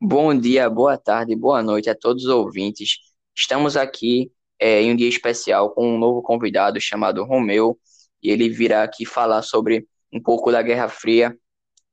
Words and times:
Bom 0.00 0.32
dia, 0.32 0.70
boa 0.70 0.96
tarde, 0.96 1.34
boa 1.34 1.60
noite 1.60 1.90
a 1.90 1.94
todos 1.94 2.22
os 2.24 2.30
ouvintes. 2.30 2.98
Estamos 3.34 3.76
aqui 3.76 4.30
é, 4.56 4.80
em 4.80 4.92
um 4.92 4.96
dia 4.96 5.08
especial 5.08 5.70
com 5.72 5.92
um 5.92 5.98
novo 5.98 6.22
convidado 6.22 6.80
chamado 6.80 7.24
Romeu, 7.24 7.76
e 8.22 8.30
ele 8.30 8.48
virá 8.48 8.84
aqui 8.84 9.04
falar 9.04 9.42
sobre 9.42 9.88
um 10.12 10.22
pouco 10.22 10.52
da 10.52 10.62
Guerra 10.62 10.88
Fria, 10.88 11.36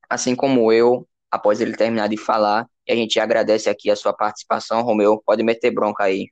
assim 0.08 0.36
como 0.36 0.72
eu, 0.72 1.08
após 1.32 1.60
ele 1.60 1.76
terminar 1.76 2.08
de 2.08 2.16
falar. 2.16 2.70
E 2.88 2.92
a 2.92 2.96
gente 2.96 3.20
agradece 3.20 3.72
aqui 3.72 3.90
a 3.90 3.96
sua 3.96 4.14
participação, 4.14 4.84
Romeu. 4.84 5.20
Pode 5.26 5.42
meter 5.42 5.72
bronca 5.72 6.04
aí. 6.04 6.28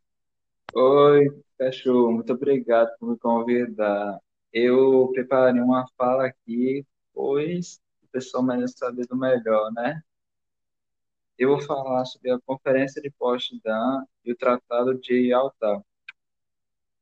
Oi, 0.75 1.27
cachorro, 1.57 2.11
muito 2.11 2.33
obrigado 2.33 2.91
por 2.99 3.09
me 3.09 3.17
convidar. 3.17 4.19
Eu 4.53 5.09
preparei 5.11 5.59
uma 5.59 5.87
fala 5.97 6.27
aqui, 6.27 6.85
pois 7.15 7.79
o 8.03 8.07
pessoal 8.11 8.43
merece 8.43 8.77
saber 8.77 9.07
do 9.07 9.17
melhor, 9.17 9.71
né? 9.71 10.03
Eu 11.37 11.49
vou 11.49 11.61
falar 11.61 12.05
sobre 12.05 12.31
a 12.31 12.39
Conferência 12.45 13.01
de 13.01 13.09
Potsdam 13.09 14.05
e 14.23 14.31
o 14.31 14.37
Tratado 14.37 14.93
de 14.99 15.29
Yalta. 15.29 15.83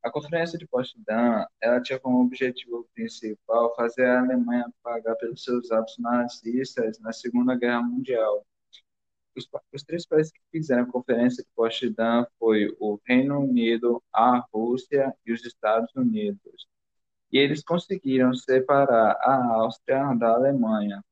A 0.01 0.09
Conferência 0.09 0.57
de 0.57 0.65
Potsdam, 0.65 1.45
ela 1.59 1.81
tinha 1.81 1.99
como 1.99 2.23
objetivo 2.23 2.87
principal 2.93 3.75
fazer 3.75 4.05
a 4.05 4.21
Alemanha 4.21 4.71
pagar 4.81 5.15
pelos 5.17 5.43
seus 5.43 5.69
atos 5.69 5.97
nazistas 5.99 6.97
na 6.99 7.11
Segunda 7.11 7.55
Guerra 7.55 7.83
Mundial. 7.83 8.45
Os, 9.35 9.47
os 9.73 9.83
três 9.83 10.05
países 10.05 10.31
que 10.31 10.39
fizeram 10.49 10.83
a 10.83 10.91
Conferência 10.91 11.43
de 11.43 11.49
Potsdam 11.53 12.25
foi 12.39 12.73
o 12.79 12.99
Reino 13.05 13.37
Unido, 13.37 14.01
a 14.13 14.45
Rússia 14.53 15.13
e 15.25 15.33
os 15.33 15.43
Estados 15.45 15.93
Unidos. 15.93 16.67
E 17.33 17.37
eles 17.37 17.61
conseguiram 17.61 18.33
separar 18.33 19.17
a 19.21 19.55
Áustria 19.55 20.15
da 20.15 20.29
Alemanha. 20.29 21.03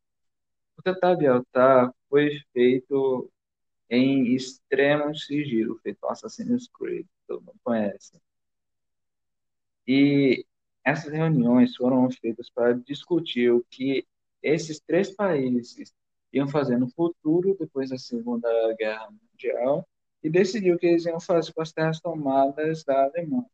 O 0.77 0.81
Tratado 0.81 1.19
de 1.19 1.25
Yalta 1.25 1.93
foi 2.09 2.39
feito 2.53 3.31
em 3.89 4.35
extremo 4.35 5.15
sigilo, 5.15 5.79
feito 5.79 6.05
Assassin's 6.05 6.67
Creed, 6.67 7.05
todo 7.27 7.41
mundo 7.41 7.59
conhece. 7.63 8.19
E 9.87 10.45
essas 10.83 11.11
reuniões 11.11 11.75
foram 11.75 12.09
feitas 12.11 12.49
para 12.49 12.73
discutir 12.73 13.51
o 13.51 13.65
que 13.69 14.07
esses 14.41 14.79
três 14.79 15.11
países 15.11 15.93
iam 16.31 16.47
fazer 16.47 16.77
no 16.77 16.89
futuro, 16.89 17.57
depois 17.59 17.89
da 17.89 17.97
Segunda 17.97 18.49
Guerra 18.77 19.09
Mundial, 19.11 19.87
e 20.23 20.29
decidir 20.29 20.73
o 20.73 20.77
que 20.77 20.87
eles 20.87 21.05
iam 21.05 21.19
fazer 21.19 21.53
com 21.53 21.61
as 21.61 21.71
terras 21.71 21.99
tomadas 21.99 22.83
da 22.83 23.05
Alemanha. 23.05 23.49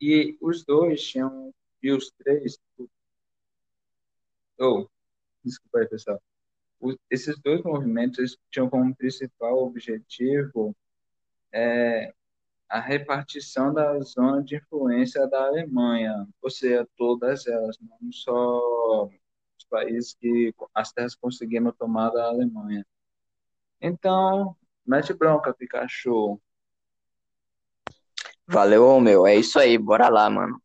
E 0.00 0.36
os 0.40 0.64
dois 0.64 1.02
tinham, 1.02 1.54
e 1.82 1.90
os 1.90 2.10
três, 2.10 2.58
oh, 4.58 4.86
desculpa 5.42 5.78
aí, 5.78 5.88
pessoal, 5.88 6.20
esses 7.10 7.38
dois 7.40 7.62
movimentos 7.62 8.38
tinham 8.50 8.68
como 8.68 8.94
principal 8.94 9.58
objetivo 9.58 10.76
é, 11.52 12.12
a 12.68 12.80
repartição 12.80 13.72
da 13.72 13.98
zona 14.00 14.42
de 14.42 14.56
influência 14.56 15.26
da 15.28 15.46
Alemanha, 15.46 16.26
ou 16.42 16.50
seja, 16.50 16.86
todas 16.96 17.46
elas, 17.46 17.76
não 17.80 18.12
só 18.12 19.06
os 19.06 19.64
países 19.70 20.14
que 20.14 20.52
as 20.74 20.92
terras 20.92 21.14
conseguiram 21.14 21.72
tomar 21.72 22.10
da 22.10 22.26
Alemanha. 22.26 22.84
Então, 23.80 24.56
mete 24.84 25.12
bronca, 25.12 25.54
Pikachu. 25.54 26.40
Valeu, 28.46 28.84
Romeu. 28.84 29.26
É 29.26 29.34
isso 29.34 29.58
aí, 29.58 29.76
bora 29.76 30.08
lá, 30.08 30.28
mano. 30.30 30.60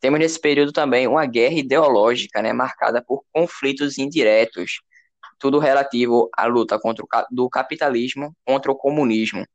Temos 0.00 0.20
nesse 0.20 0.40
período 0.40 0.72
também 0.72 1.06
uma 1.06 1.24
guerra 1.24 1.54
ideológica, 1.54 2.42
né, 2.42 2.52
marcada 2.52 3.02
por 3.02 3.24
conflitos 3.32 3.96
indiretos, 3.96 4.82
tudo 5.38 5.58
relativo 5.58 6.28
à 6.32 6.46
luta 6.46 6.78
contra 6.78 7.04
o, 7.04 7.08
do 7.30 7.48
capitalismo 7.48 8.34
contra 8.44 8.70
o 8.70 8.76
comunismo. 8.76 9.46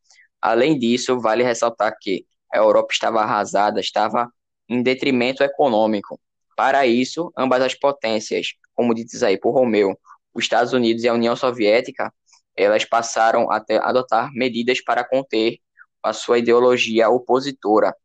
Além 0.42 0.78
disso, 0.78 1.20
vale 1.20 1.44
ressaltar 1.44 1.96
que 2.00 2.26
a 2.54 2.58
Europa 2.58 2.90
estava 2.92 3.22
arrasada, 3.22 3.80
estava 3.80 4.32
em 4.68 4.82
detrimento 4.82 5.44
econômico. 5.44 6.20
Para 6.56 6.86
isso, 6.86 7.32
ambas 7.38 7.62
as 7.62 7.74
potências, 7.74 8.54
como 8.74 8.94
diz 8.94 9.24
aí 9.24 9.38
por 9.38 9.52
Romeu, 9.52 9.98
os 10.34 10.44
Estados 10.44 10.74
Unidos 10.74 11.04
e 11.04 11.10
a 11.10 11.14
União 11.14 11.36
Soviética, 11.36 12.14
elas 12.56 12.86
passaram 12.86 13.50
a 13.52 13.64
adotar 13.82 14.32
medidas 14.34 14.82
para 14.82 15.04
conter 15.04 15.60
a 16.04 16.14
sua 16.14 16.40
ideologia 16.40 17.10
opositora. 17.10 17.96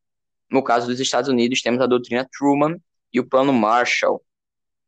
No 0.50 0.62
caso 0.62 0.86
dos 0.86 1.00
Estados 1.00 1.28
Unidos, 1.28 1.62
temos 1.62 1.80
a 1.80 1.86
doutrina 1.86 2.28
Truman 2.32 2.76
e 3.12 3.20
o 3.20 3.28
Plano 3.28 3.52
Marshall. 3.52 4.22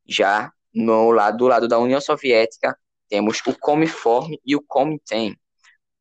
Já 0.07 0.53
no 0.77 1.11
lado, 1.11 1.39
do 1.39 1.49
lado 1.49 1.67
da 1.67 1.79
União 1.79 2.01
Soviética, 2.01 2.79
temos 3.09 3.41
o 3.47 3.59
Comiform 3.59 4.35
e 4.45 4.55
o 4.55 4.63
Comintern. 4.63 5.35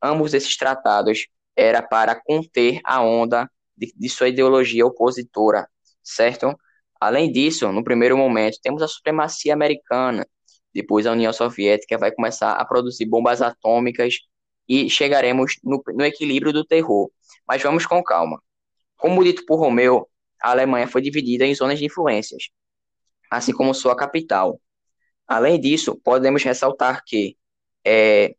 Ambos 0.02 0.34
esses 0.34 0.58
tratados 0.58 1.28
era 1.56 1.82
para 1.82 2.14
conter 2.14 2.82
a 2.84 3.02
onda 3.02 3.50
de, 3.78 3.94
de 3.96 4.10
sua 4.10 4.28
ideologia 4.28 4.86
opositora, 4.86 5.68
certo? 6.04 6.54
Além 7.00 7.32
disso, 7.32 7.72
no 7.72 7.84
primeiro 7.84 8.18
momento, 8.18 8.60
temos 8.62 8.82
a 8.82 8.88
supremacia 8.88 9.54
americana, 9.54 10.28
depois 10.74 11.08
a 11.08 11.14
União 11.14 11.32
Soviética 11.32 11.98
vai 11.98 12.12
começar 12.12 12.52
a 12.54 12.66
produzir 12.66 13.06
bombas 13.06 13.42
atômicas 13.42 14.16
e 14.68 14.90
chegaremos 14.90 15.54
no, 15.64 15.82
no 15.94 16.04
equilíbrio 16.04 16.52
do 16.52 16.66
terror. 16.66 17.10
Mas 17.48 17.64
vamos 17.64 17.86
com 17.86 18.04
calma. 18.04 18.42
Como 18.98 19.24
dito 19.24 19.46
por 19.46 19.58
Romeu, 19.58 20.10
a 20.42 20.52
Alemanha 20.52 20.88
foi 20.88 21.02
dividida 21.02 21.46
em 21.46 21.56
zonas 21.56 21.80
de 21.80 21.86
influências, 21.86 22.50
assim 23.32 23.54
como 23.54 23.74
sua 23.74 23.96
capital. 23.96 24.60
Além 25.28 25.60
disso, 25.60 26.00
podemos 26.04 26.44
ressaltar 26.44 27.04
que, 27.06 27.38
é, 27.86 28.36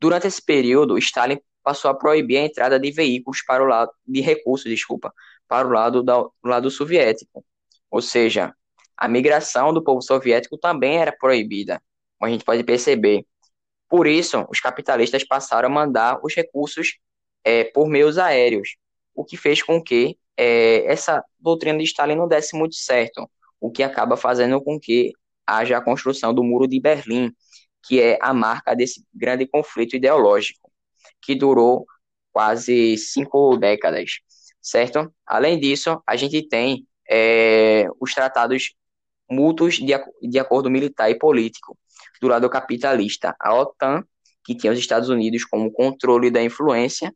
durante 0.00 0.26
esse 0.26 0.42
período, 0.44 0.98
Stalin 0.98 1.40
passou 1.62 1.90
a 1.90 1.94
proibir 1.94 2.38
a 2.38 2.44
entrada 2.44 2.78
de 2.78 2.90
veículos 2.90 3.42
para 3.44 3.62
o 3.62 3.66
lado 3.66 3.92
de 4.06 4.20
recursos, 4.20 4.70
desculpa, 4.70 5.12
para 5.48 5.66
o 5.66 5.70
lado 5.70 6.02
do 6.02 6.32
lado 6.44 6.70
soviético. 6.70 7.44
Ou 7.90 8.00
seja, 8.00 8.54
a 8.96 9.08
migração 9.08 9.72
do 9.72 9.82
povo 9.82 10.00
soviético 10.00 10.56
também 10.56 10.98
era 10.98 11.12
proibida, 11.12 11.82
como 12.18 12.28
a 12.28 12.32
gente 12.32 12.44
pode 12.44 12.62
perceber. 12.64 13.26
Por 13.88 14.06
isso, 14.06 14.46
os 14.48 14.60
capitalistas 14.60 15.24
passaram 15.24 15.68
a 15.68 15.72
mandar 15.72 16.20
os 16.22 16.34
recursos 16.34 16.98
é, 17.44 17.64
por 17.64 17.88
meios 17.88 18.16
aéreos, 18.18 18.76
o 19.14 19.24
que 19.24 19.36
fez 19.36 19.62
com 19.62 19.82
que 19.82 20.16
é, 20.36 20.86
essa 20.86 21.22
doutrina 21.38 21.78
de 21.78 21.84
Stalin 21.84 22.14
não 22.14 22.28
desse 22.28 22.56
muito 22.56 22.74
certo, 22.74 23.28
o 23.60 23.70
que 23.70 23.82
acaba 23.82 24.16
fazendo 24.16 24.60
com 24.62 24.78
que 24.80 25.12
haja 25.46 25.76
a 25.78 25.84
construção 25.84 26.32
do 26.34 26.44
Muro 26.44 26.66
de 26.66 26.80
Berlim, 26.80 27.32
que 27.82 28.00
é 28.00 28.18
a 28.20 28.32
marca 28.32 28.74
desse 28.74 29.04
grande 29.12 29.46
conflito 29.46 29.96
ideológico, 29.96 30.70
que 31.20 31.34
durou 31.34 31.86
quase 32.32 32.96
cinco 32.96 33.56
décadas, 33.56 34.20
certo? 34.60 35.12
Além 35.26 35.58
disso, 35.58 36.02
a 36.06 36.16
gente 36.16 36.48
tem 36.48 36.86
é, 37.08 37.86
os 38.00 38.14
tratados 38.14 38.74
mútuos 39.30 39.76
de, 39.76 39.92
de 40.22 40.38
acordo 40.38 40.70
militar 40.70 41.10
e 41.10 41.18
político, 41.18 41.76
do 42.20 42.28
lado 42.28 42.48
capitalista, 42.48 43.34
a 43.40 43.54
OTAN, 43.54 44.04
que 44.44 44.54
tinha 44.54 44.72
os 44.72 44.78
Estados 44.78 45.08
Unidos 45.08 45.44
como 45.44 45.72
controle 45.72 46.30
da 46.30 46.42
influência, 46.42 47.14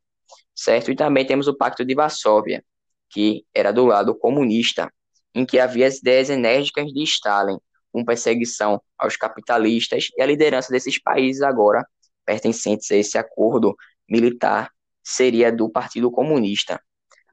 certo? 0.55 0.91
E 0.91 0.97
também 0.97 1.27
temos 1.27 1.49
o 1.49 1.57
Pacto 1.57 1.85
de 1.85 1.95
Varsóvia, 1.95 2.65
que 3.11 3.45
era 3.55 3.73
do 3.73 3.85
lado 3.87 4.15
comunista, 4.15 4.93
em 5.35 5.45
que 5.45 5.59
havia 5.59 5.87
as 5.87 5.99
ideias 5.99 6.31
enérgicas 6.31 6.93
de 6.93 7.03
Stalin, 7.03 7.59
com 7.97 8.05
perseguição 8.05 8.79
aos 8.99 9.17
capitalistas 9.17 10.11
e 10.15 10.21
a 10.21 10.27
liderança 10.27 10.71
desses 10.71 11.01
países 11.01 11.41
agora 11.41 11.83
pertencentes 12.27 12.91
a 12.91 12.97
esse 12.97 13.17
acordo 13.17 13.75
militar 14.07 14.71
seria 15.03 15.51
do 15.51 15.71
Partido 15.71 16.11
Comunista. 16.11 16.79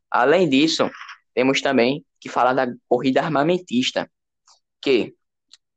Além 0.10 0.48
disso, 0.48 0.90
temos 1.34 1.60
também 1.60 2.06
que 2.18 2.30
falar 2.30 2.54
da 2.54 2.74
corrida 2.88 3.20
armamentista, 3.20 4.10
que, 4.82 5.14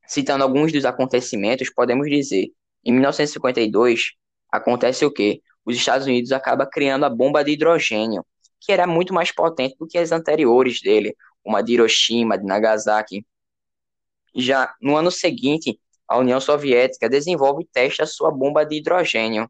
citando 0.07 0.45
alguns 0.45 0.71
dos 0.71 0.85
acontecimentos, 0.85 1.69
podemos 1.69 2.09
dizer, 2.09 2.47
em 2.85 2.93
1952, 2.93 4.13
acontece 4.49 5.03
o 5.03 5.11
quê? 5.11 5.41
Os 5.65 5.75
Estados 5.75 6.07
Unidos 6.07 6.31
acaba 6.31 6.65
criando 6.65 7.03
a 7.03 7.09
bomba 7.09 7.43
de 7.43 7.51
hidrogênio, 7.51 8.25
que 8.61 8.71
era 8.71 8.87
muito 8.87 9.13
mais 9.13 9.33
potente 9.33 9.75
do 9.77 9.85
que 9.85 9.97
as 9.97 10.13
anteriores 10.13 10.79
dele, 10.81 11.13
uma 11.43 11.61
de 11.61 11.73
Hiroshima, 11.73 12.37
de 12.37 12.45
Nagasaki. 12.45 13.25
Já 14.37 14.73
no 14.79 14.95
ano 14.95 15.09
seguinte, 15.09 15.79
a 16.07 16.17
União 16.17 16.39
Soviética 16.39 17.09
desenvolve 17.09 17.63
e 17.63 17.67
testa 17.67 18.05
sua 18.05 18.31
bomba 18.31 18.63
de 18.63 18.77
hidrogênio. 18.77 19.49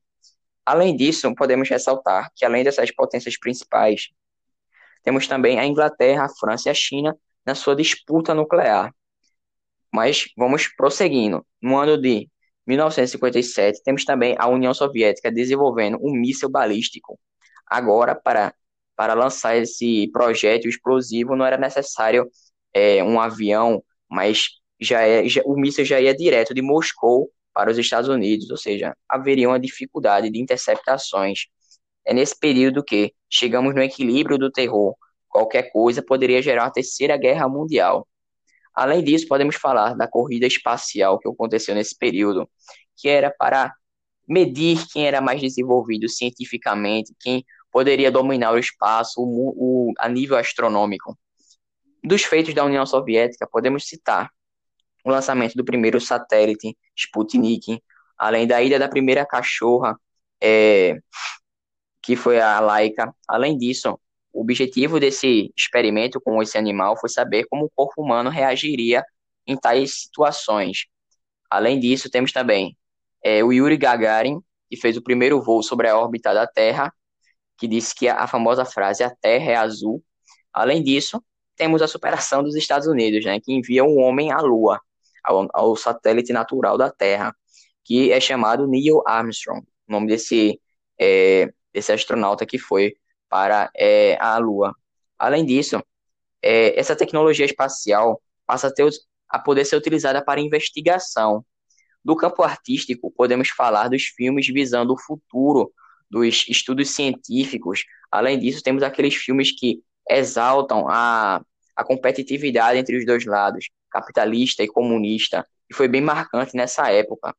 Além 0.66 0.96
disso, 0.96 1.34
podemos 1.36 1.70
ressaltar 1.70 2.32
que, 2.36 2.46
além 2.46 2.64
dessas 2.64 2.90
potências 2.92 3.38
principais, 3.38 4.10
temos 5.04 5.28
também 5.28 5.60
a 5.60 5.66
Inglaterra, 5.66 6.26
a 6.26 6.30
França 6.30 6.70
e 6.70 6.72
a 6.72 6.74
China 6.74 7.18
na 7.46 7.54
sua 7.54 7.76
disputa 7.76 8.34
nuclear. 8.34 8.94
Mas 9.94 10.26
vamos 10.38 10.68
prosseguindo. 10.68 11.46
No 11.62 11.78
ano 11.78 11.98
de 11.98 12.30
1957, 12.66 13.82
temos 13.84 14.06
também 14.06 14.36
a 14.38 14.48
União 14.48 14.74
Soviética 14.74 15.32
desenvolvendo 15.32 15.98
um 16.02 16.12
míssil 16.12 16.50
balístico. 16.50 17.20
Agora, 17.66 18.16
para, 18.16 18.54
para 18.96 19.14
lançar 19.14 19.56
esse 19.58 20.10
projétil 20.12 20.70
explosivo, 20.70 21.36
não 21.36 21.46
era 21.46 21.58
necessário 21.58 22.30
é, 22.74 23.04
um 23.04 23.20
avião, 23.20 23.84
mas 24.10 24.50
já, 24.80 25.02
é, 25.02 25.28
já 25.28 25.42
o 25.46 25.56
míssil 25.56 25.86
já 25.86 26.00
ia 26.00 26.16
direto 26.16 26.54
de 26.54 26.62
Moscou 26.62 27.32
para 27.54 27.72
os 27.72 27.78
Estados 27.78 28.10
Unidos, 28.10 28.50
ou 28.52 28.58
seja, 28.58 28.96
haveria 29.10 29.50
uma 29.50 29.60
dificuldade 29.60 30.30
de 30.30 30.40
interceptações. 30.40 31.48
É 32.06 32.14
nesse 32.14 32.38
período 32.40 32.84
que 32.84 33.14
chegamos 33.30 33.74
no 33.74 33.82
equilíbrio 33.82 34.38
do 34.38 34.52
terror. 34.52 34.96
Qualquer 35.28 35.72
coisa 35.72 36.02
poderia 36.02 36.42
gerar 36.42 36.66
uma 36.66 36.72
terceira 36.72 37.18
guerra 37.18 37.50
mundial. 37.50 38.08
Além 38.74 39.04
disso, 39.04 39.28
podemos 39.28 39.56
falar 39.56 39.96
da 39.96 40.08
corrida 40.08 40.46
espacial 40.46 41.18
que 41.18 41.28
aconteceu 41.28 41.74
nesse 41.74 41.98
período, 41.98 42.48
que 42.96 43.10
era 43.10 43.32
para 43.32 43.74
medir 44.28 44.86
quem 44.94 45.08
era 45.08 45.20
mais 45.20 45.42
desenvolvido 45.42 46.08
cientificamente, 46.08 47.16
quem 47.20 47.44
poderia 47.72 48.12
dominar 48.12 48.52
o 48.52 48.60
espaço 48.60 49.20
o, 49.20 49.90
o, 49.90 49.94
a 49.98 50.08
nível 50.08 50.38
astronômico. 50.38 51.18
Dos 52.04 52.24
feitos 52.24 52.54
da 52.54 52.64
União 52.64 52.86
Soviética, 52.86 53.48
podemos 53.52 53.88
citar 53.88 54.30
o 55.08 55.14
lançamento 55.14 55.56
do 55.56 55.64
primeiro 55.64 56.00
satélite 56.02 56.78
Sputnik, 56.96 57.82
além 58.18 58.48
da 58.48 58.62
ida 58.62 58.78
da 58.78 58.90
primeira 58.90 59.26
cachorra, 59.26 60.00
é, 60.42 60.98
que 62.02 62.16
foi 62.16 62.40
a 62.40 62.60
Laika. 62.60 63.14
Além 63.28 63.58
disso, 63.58 64.00
o 64.34 64.42
objetivo 64.42 65.00
desse 65.00 65.52
experimento 65.56 66.20
com 66.22 66.42
esse 66.42 66.58
animal 66.58 66.98
foi 67.00 67.10
saber 67.10 67.46
como 67.50 67.66
o 67.66 67.70
corpo 67.70 68.02
humano 68.02 68.30
reagiria 68.30 69.04
em 69.46 69.56
tais 69.58 70.04
situações. 70.04 70.86
Além 71.50 71.80
disso, 71.80 72.10
temos 72.10 72.32
também 72.32 72.78
é, 73.24 73.44
o 73.44 73.54
Yuri 73.54 73.78
Gagarin, 73.78 74.42
que 74.70 74.76
fez 74.76 74.98
o 74.98 75.02
primeiro 75.02 75.42
voo 75.42 75.64
sobre 75.64 75.88
a 75.88 75.98
órbita 75.98 76.34
da 76.34 76.46
Terra, 76.46 76.94
que 77.58 77.68
disse 77.68 77.96
que 77.96 78.08
a 78.10 78.28
famosa 78.28 78.66
frase 78.66 79.04
a 79.04 79.10
Terra 79.10 79.52
é 79.52 79.56
azul. 79.56 80.04
Além 80.54 80.84
disso, 80.84 81.24
temos 81.56 81.82
a 81.82 81.88
superação 81.88 82.44
dos 82.44 82.56
Estados 82.56 82.88
Unidos, 82.88 83.26
né, 83.26 83.40
que 83.40 83.54
envia 83.54 83.84
um 83.84 84.00
homem 84.00 84.32
à 84.32 84.40
Lua 84.42 84.82
ao, 85.28 85.48
ao 85.54 85.76
satélite 85.76 86.32
natural 86.32 86.78
da 86.78 86.90
Terra, 86.90 87.36
que 87.84 88.12
é 88.12 88.20
chamado 88.20 88.68
Neil 88.68 89.02
Armstrong, 89.06 89.62
o 89.88 89.92
nome 89.92 90.08
desse, 90.08 90.60
é, 91.00 91.54
desse 91.74 91.92
astronauta 91.92 92.46
que 92.46 92.58
foi 92.58 92.96
para 93.30 93.70
é, 93.76 94.18
a 94.22 94.38
Lua. 94.38 94.74
Além 95.20 95.46
disso, 95.46 95.82
é, 96.42 96.80
essa 96.80 96.96
tecnologia 96.96 97.46
espacial 97.46 98.22
passa 98.46 98.68
a, 98.68 98.74
ter, 98.74 98.90
a 99.30 99.40
poder 99.40 99.66
ser 99.66 99.76
utilizada 99.76 100.24
para 100.24 100.40
investigação. 100.40 101.46
Do 102.04 102.16
campo 102.16 102.42
artístico, 102.42 103.12
podemos 103.12 103.50
falar 103.50 103.90
dos 103.90 104.04
filmes 104.04 104.48
visando 104.48 104.94
o 104.94 105.00
futuro, 105.00 105.72
dos 106.10 106.46
estudos 106.48 106.92
científicos. 106.92 107.84
Além 108.10 108.40
disso, 108.40 108.64
temos 108.64 108.82
aqueles 108.82 109.16
filmes 109.16 109.52
que 109.52 109.82
exaltam 110.10 110.88
a, 110.88 111.42
a 111.78 111.84
competitividade 111.84 112.80
entre 112.80 112.98
os 112.98 113.06
dois 113.06 113.24
lados 113.26 113.70
capitalista 113.90 114.64
e 114.64 114.68
comunista, 114.68 115.48
e 115.70 115.74
foi 115.74 115.88
bem 115.88 116.02
marcante 116.02 116.56
nessa 116.56 116.92
época. 116.92 117.36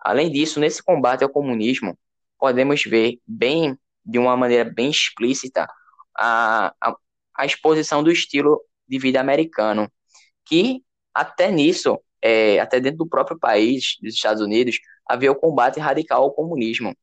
Além 0.00 0.30
disso, 0.30 0.58
nesse 0.58 0.82
combate 0.82 1.22
ao 1.22 1.30
comunismo, 1.30 1.98
podemos 2.38 2.82
ver 2.84 3.18
bem, 3.26 3.78
de 4.04 4.18
uma 4.18 4.36
maneira 4.36 4.64
bem 4.64 4.90
explícita, 4.90 5.68
a, 6.16 6.74
a, 6.80 6.96
a 7.36 7.46
exposição 7.46 8.02
do 8.02 8.10
estilo 8.10 8.60
de 8.88 8.98
vida 8.98 9.20
americano, 9.20 9.90
que 10.44 10.82
até 11.14 11.50
nisso, 11.50 12.00
é, 12.20 12.58
até 12.58 12.80
dentro 12.80 12.98
do 12.98 13.08
próprio 13.08 13.38
país, 13.38 13.96
dos 14.00 14.14
Estados 14.14 14.42
Unidos, 14.42 14.78
havia 15.06 15.30
o 15.30 15.36
combate 15.36 15.78
radical 15.78 16.22
ao 16.22 16.32
comunismo, 16.32 16.96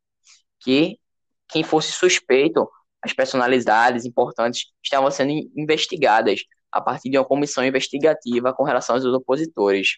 que 0.59 0.99
quem 1.47 1.63
fosse 1.63 1.91
suspeito, 1.91 2.69
as 3.01 3.13
personalidades 3.13 4.05
importantes 4.05 4.71
estavam 4.83 5.09
sendo 5.09 5.31
investigadas, 5.55 6.43
a 6.71 6.81
partir 6.81 7.09
de 7.09 7.17
uma 7.17 7.25
comissão 7.25 7.65
investigativa 7.65 8.53
com 8.53 8.63
relação 8.63 8.95
aos 8.95 9.05
opositores. 9.05 9.97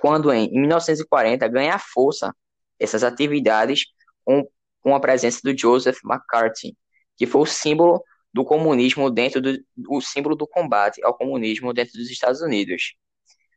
Quando, 0.00 0.32
em 0.32 0.50
1940, 0.50 1.46
ganha 1.48 1.78
força 1.78 2.34
essas 2.78 3.02
atividades 3.02 3.86
com, 4.24 4.46
com 4.80 4.94
a 4.94 5.00
presença 5.00 5.40
do 5.42 5.56
Joseph 5.56 5.98
McCarthy, 6.04 6.76
que 7.16 7.26
foi 7.26 7.42
o 7.42 7.46
símbolo 7.46 8.02
do 8.32 8.44
comunismo 8.44 9.10
dentro 9.10 9.40
do 9.40 9.58
o 9.88 10.00
símbolo 10.00 10.36
do 10.36 10.46
combate 10.46 11.02
ao 11.04 11.16
comunismo 11.16 11.72
dentro 11.72 11.94
dos 11.94 12.10
Estados 12.10 12.40
Unidos. 12.40 12.94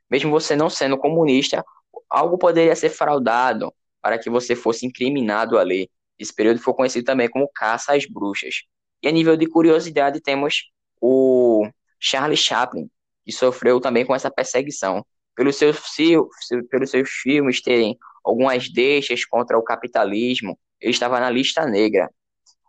Mesmo 0.09 0.31
você 0.31 0.55
não 0.55 0.69
sendo 0.69 0.97
comunista, 0.97 1.63
algo 2.09 2.37
poderia 2.37 2.75
ser 2.75 2.89
fraudado 2.89 3.73
para 4.01 4.17
que 4.17 4.29
você 4.29 4.55
fosse 4.55 4.85
incriminado 4.85 5.57
ali. 5.57 5.89
Esse 6.19 6.33
período 6.33 6.59
foi 6.59 6.73
conhecido 6.73 7.05
também 7.05 7.29
como 7.29 7.49
caça 7.53 7.95
às 7.95 8.05
bruxas. 8.05 8.63
E 9.01 9.07
a 9.07 9.11
nível 9.11 9.35
de 9.35 9.47
curiosidade, 9.47 10.21
temos 10.21 10.71
o 11.01 11.42
Charlie 12.03 12.35
Chaplin, 12.35 12.89
que 13.23 13.31
sofreu 13.31 13.79
também 13.79 14.05
com 14.05 14.13
essa 14.13 14.29
perseguição, 14.29 15.05
pelos 15.33 15.55
seus, 15.55 15.79
pelos 16.69 16.89
seus 16.89 17.09
filmes 17.09 17.61
terem 17.61 17.97
algumas 18.23 18.69
deixas 18.69 19.23
contra 19.25 19.57
o 19.57 19.63
capitalismo, 19.63 20.59
ele 20.81 20.91
estava 20.91 21.19
na 21.19 21.29
lista 21.29 21.65
negra. 21.65 22.09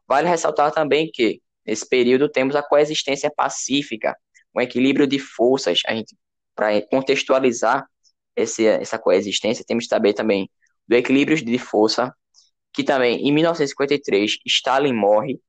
Vale 0.06 0.28
ressaltar 0.28 0.70
também 0.70 1.10
que, 1.12 1.42
nesse 1.66 1.86
período, 1.88 2.28
temos 2.28 2.54
a 2.54 2.62
coexistência 2.62 3.30
pacífica, 3.34 4.16
um 4.54 4.60
equilíbrio 4.60 5.06
de 5.06 5.18
forças. 5.18 5.80
A 5.86 5.94
gente, 5.94 6.16
para 6.54 6.80
contextualizar 6.82 7.84
esse, 8.36 8.66
essa 8.66 8.98
coexistência, 8.98 9.64
temos 9.66 9.84
que 9.84 9.90
saber 9.90 10.12
também 10.12 10.48
do 10.86 10.94
equilíbrio 10.94 11.36
de 11.36 11.58
força, 11.58 12.14
que 12.72 12.84
também, 12.84 13.26
em 13.26 13.32
1953, 13.32 14.38
Stalin 14.46 14.92
morre 14.92 15.40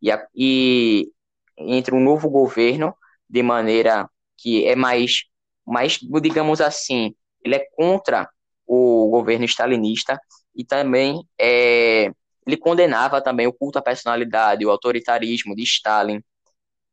e, 0.00 0.10
a, 0.10 0.26
e 0.34 1.10
entra 1.58 1.94
um 1.94 2.02
novo 2.02 2.30
governo 2.30 2.94
de 3.34 3.42
maneira 3.42 4.08
que 4.38 4.64
é 4.64 4.76
mais, 4.76 5.24
mais, 5.66 5.98
digamos 6.22 6.60
assim, 6.60 7.16
ele 7.44 7.56
é 7.56 7.66
contra 7.74 8.30
o 8.64 9.10
governo 9.10 9.44
stalinista 9.44 10.20
e 10.54 10.64
também 10.64 11.20
é, 11.36 12.12
ele 12.46 12.56
condenava 12.56 13.20
também 13.20 13.48
o 13.48 13.52
culto 13.52 13.76
à 13.76 13.82
personalidade, 13.82 14.64
o 14.64 14.70
autoritarismo 14.70 15.56
de 15.56 15.64
Stalin. 15.64 16.22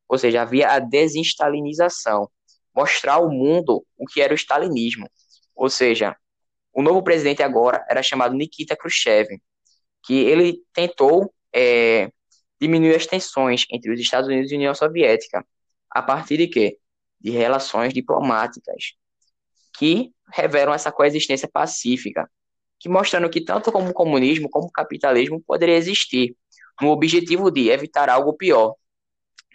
Ou 0.09 0.17
seja, 0.17 0.41
havia 0.41 0.69
a 0.69 0.79
desinstalinização, 0.79 2.27
mostrar 2.75 3.13
ao 3.13 3.29
mundo 3.29 3.85
o 3.95 4.07
que 4.07 4.19
era 4.19 4.33
o 4.33 4.35
stalinismo. 4.35 5.07
Ou 5.55 5.69
seja, 5.69 6.17
o 6.73 6.81
novo 6.81 7.03
presidente 7.03 7.43
agora 7.43 7.85
era 7.88 8.01
chamado 8.01 8.33
Nikita 8.33 8.75
Khrushchev, 8.75 9.27
que 10.03 10.15
ele 10.15 10.57
tentou 10.73 11.31
é, 11.53 12.09
diminuir 12.59 12.95
as 12.95 13.05
tensões 13.05 13.63
entre 13.71 13.93
os 13.93 13.99
Estados 13.99 14.27
Unidos 14.27 14.51
e 14.51 14.55
a 14.55 14.57
União 14.57 14.73
Soviética. 14.73 15.45
A 15.91 16.01
partir 16.01 16.38
de 16.38 16.47
quê? 16.47 16.79
De 17.19 17.31
relações 17.31 17.93
diplomáticas 17.93 18.93
que 19.77 20.11
revelam 20.33 20.73
essa 20.73 20.91
coexistência 20.91 21.49
pacífica, 21.51 22.29
que 22.79 22.89
mostrando 22.89 23.29
que 23.29 23.43
tanto 23.43 23.71
como 23.71 23.89
o 23.89 23.93
comunismo 23.93 24.49
como 24.49 24.67
o 24.67 24.71
capitalismo 24.71 25.41
poderia 25.45 25.75
existir, 25.75 26.36
no 26.81 26.89
objetivo 26.89 27.51
de 27.51 27.69
evitar 27.69 28.10
algo 28.10 28.33
pior. 28.33 28.75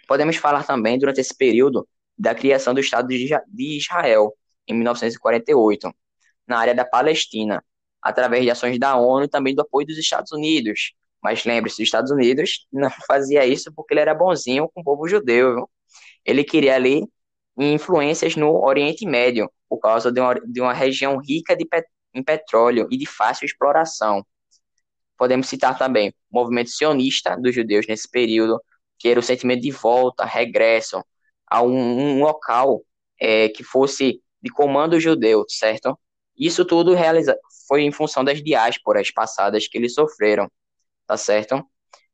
Podemos 0.07 0.37
falar 0.37 0.63
também, 0.65 0.97
durante 0.97 1.19
esse 1.19 1.35
período, 1.35 1.87
da 2.17 2.33
criação 2.33 2.73
do 2.73 2.79
Estado 2.79 3.07
de 3.07 3.77
Israel, 3.77 4.33
em 4.67 4.73
1948, 4.73 5.93
na 6.47 6.59
área 6.59 6.73
da 6.73 6.85
Palestina, 6.85 7.63
através 8.01 8.43
de 8.43 8.51
ações 8.51 8.79
da 8.79 8.95
ONU 8.95 9.25
e 9.25 9.27
também 9.27 9.53
do 9.53 9.61
apoio 9.61 9.87
dos 9.87 9.97
Estados 9.97 10.31
Unidos. 10.31 10.93
Mas 11.21 11.43
lembre-se, 11.43 11.81
os 11.81 11.87
Estados 11.87 12.11
Unidos 12.11 12.67
não 12.71 12.89
fazia 13.07 13.45
isso 13.45 13.71
porque 13.73 13.93
ele 13.93 14.01
era 14.01 14.15
bonzinho 14.15 14.69
com 14.73 14.81
o 14.81 14.83
povo 14.83 15.07
judeu, 15.07 15.55
viu? 15.55 15.69
Ele 16.25 16.43
queria 16.43 16.75
ali 16.75 17.03
influências 17.57 18.35
no 18.35 18.63
Oriente 18.63 19.05
Médio, 19.05 19.51
por 19.67 19.79
causa 19.79 20.11
de 20.11 20.19
uma, 20.19 20.33
de 20.35 20.61
uma 20.61 20.73
região 20.73 21.17
rica 21.17 21.55
de 21.55 21.65
pet, 21.65 21.87
em 22.13 22.23
petróleo 22.23 22.87
e 22.91 22.97
de 22.97 23.05
fácil 23.05 23.45
exploração. 23.45 24.25
Podemos 25.17 25.47
citar 25.47 25.77
também 25.77 26.09
o 26.31 26.39
movimento 26.39 26.69
sionista 26.69 27.35
dos 27.35 27.53
judeus 27.53 27.87
nesse 27.87 28.09
período, 28.09 28.61
que 28.99 29.09
era 29.09 29.19
o 29.19 29.23
sentimento 29.23 29.61
de 29.61 29.71
volta, 29.71 30.25
regresso 30.25 31.03
a 31.47 31.61
um, 31.61 31.71
um 31.73 32.19
local 32.21 32.83
é, 33.19 33.49
que 33.49 33.63
fosse 33.63 34.21
de 34.41 34.51
comando 34.51 34.99
judeu, 34.99 35.45
certo? 35.47 35.97
Isso 36.37 36.65
tudo 36.65 36.93
realiza 36.93 37.37
foi 37.67 37.81
em 37.81 37.91
função 37.91 38.23
das 38.23 38.41
diásporas 38.41 39.11
passadas 39.11 39.67
que 39.67 39.77
eles 39.77 39.93
sofreram, 39.93 40.49
tá 41.05 41.17
certo? 41.17 41.63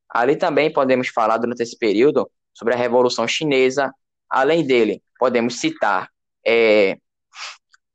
Ali 0.10 0.36
também 0.36 0.72
podemos 0.72 1.10
falar 1.10 1.38
durante 1.38 1.62
esse 1.64 1.78
período 1.78 2.30
sobre 2.54 2.74
a 2.74 2.78
Revolução 2.78 3.28
Chinesa, 3.28 3.92
Além 4.34 4.66
dele, 4.66 5.04
podemos 5.20 5.60
citar 5.60 6.10
é, 6.44 6.98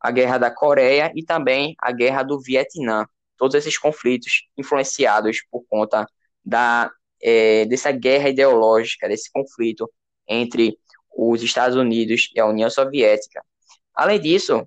a 0.01 0.09
Guerra 0.13 0.39
da 0.39 0.53
Coreia 0.53 1.11
e 1.17 1.25
também 1.25 1.75
a 1.81 1.91
Guerra 1.91 2.23
do 2.23 2.41
Vietnã. 2.41 3.05
Todos 3.37 3.57
esses 3.57 3.77
conflitos 3.77 4.45
influenciados 4.57 5.43
por 5.51 5.65
conta 5.69 6.07
da, 6.45 6.93
é, 7.21 7.65
dessa 7.65 7.91
guerra 7.91 8.29
ideológica, 8.29 9.09
desse 9.09 9.29
conflito 9.33 9.91
entre 10.29 10.79
os 11.13 11.43
Estados 11.43 11.77
Unidos 11.77 12.31
e 12.33 12.39
a 12.39 12.47
União 12.47 12.71
Soviética. 12.71 13.45
Além 13.93 14.21
disso, 14.21 14.65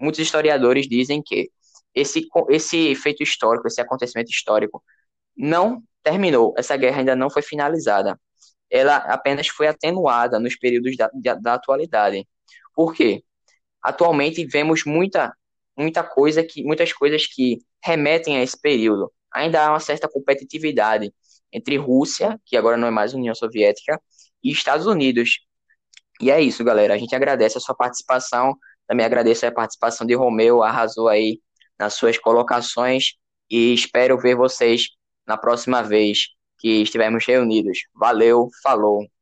muitos 0.00 0.20
historiadores 0.20 0.88
dizem 0.88 1.22
que 1.22 1.50
esse, 1.94 2.26
esse 2.48 2.94
feito 2.94 3.22
histórico, 3.22 3.68
esse 3.68 3.80
acontecimento 3.82 4.30
histórico, 4.30 4.82
não 5.36 5.82
terminou, 6.02 6.54
essa 6.56 6.78
guerra 6.78 7.00
ainda 7.00 7.14
não 7.14 7.28
foi 7.28 7.42
finalizada 7.42 8.18
ela 8.70 8.96
apenas 8.96 9.48
foi 9.48 9.68
atenuada 9.68 10.38
nos 10.40 10.56
períodos 10.56 10.96
da, 10.96 11.10
da, 11.14 11.34
da 11.34 11.54
atualidade. 11.54 12.26
Por 12.74 12.94
quê? 12.94 13.22
Atualmente 13.82 14.44
vemos 14.46 14.84
muita 14.84 15.34
muita 15.76 16.02
coisa 16.02 16.42
que, 16.44 16.62
muitas 16.64 16.92
coisas 16.92 17.26
que 17.26 17.58
remetem 17.84 18.36
a 18.38 18.42
esse 18.42 18.60
período. 18.60 19.12
Ainda 19.32 19.66
há 19.66 19.70
uma 19.70 19.80
certa 19.80 20.08
competitividade 20.08 21.12
entre 21.52 21.76
Rússia, 21.76 22.40
que 22.44 22.56
agora 22.56 22.76
não 22.76 22.88
é 22.88 22.90
mais 22.90 23.14
União 23.14 23.34
Soviética, 23.34 24.00
e 24.42 24.50
Estados 24.50 24.86
Unidos. 24.86 25.40
E 26.20 26.30
é 26.30 26.40
isso, 26.40 26.64
galera. 26.64 26.94
A 26.94 26.98
gente 26.98 27.14
agradece 27.14 27.58
a 27.58 27.60
sua 27.60 27.74
participação. 27.74 28.56
Também 28.86 29.04
agradeço 29.06 29.46
a 29.46 29.52
participação 29.52 30.06
de 30.06 30.14
Romeu, 30.14 30.62
arrasou 30.62 31.08
aí 31.08 31.40
nas 31.78 31.94
suas 31.94 32.18
colocações 32.18 33.14
e 33.50 33.74
espero 33.74 34.18
ver 34.18 34.36
vocês 34.36 34.88
na 35.26 35.36
próxima 35.36 35.82
vez 35.82 36.28
que 36.64 36.80
estivermos 36.80 37.26
reunidos. 37.26 37.86
Valeu, 37.94 38.48
falou. 38.62 39.06